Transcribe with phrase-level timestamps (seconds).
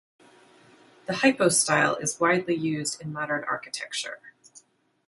[1.05, 4.17] The hypostyle is widely used in modern architecture.